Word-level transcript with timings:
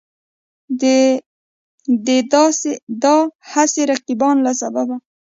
د 0.81 0.83
دا 3.03 3.15
هسې 3.51 3.81
رقیبانو 3.91 4.41
له 4.47 4.53
سببه 4.61 4.95